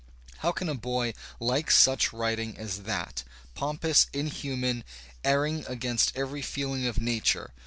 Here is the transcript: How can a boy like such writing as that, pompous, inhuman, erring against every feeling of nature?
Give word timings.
How 0.37 0.51
can 0.51 0.67
a 0.67 0.73
boy 0.73 1.13
like 1.39 1.69
such 1.69 2.11
writing 2.11 2.57
as 2.57 2.85
that, 2.85 3.23
pompous, 3.53 4.07
inhuman, 4.13 4.83
erring 5.23 5.63
against 5.67 6.11
every 6.17 6.41
feeling 6.41 6.87
of 6.87 6.99
nature? 6.99 7.51